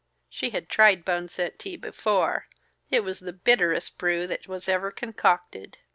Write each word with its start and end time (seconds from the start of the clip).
She 0.31 0.49
had 0.49 0.67
tried 0.67 1.05
boneset 1.05 1.59
tea 1.59 1.75
before; 1.77 2.47
it 2.89 3.01
was 3.03 3.19
the 3.19 3.31
bitterest 3.31 3.99
brew 3.99 4.25
that 4.25 4.47
was 4.47 4.67
ever 4.67 4.89
concocted. 4.89 5.77